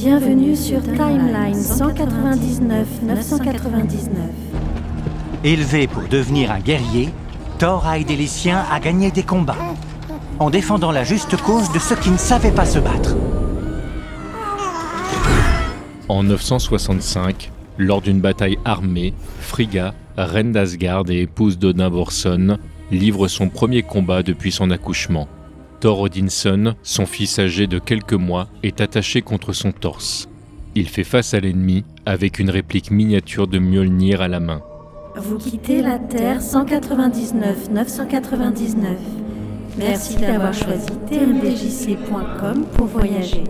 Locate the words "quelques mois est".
27.78-28.80